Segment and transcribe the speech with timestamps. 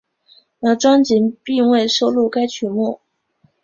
[0.61, 2.99] 而专辑并未收录该曲目。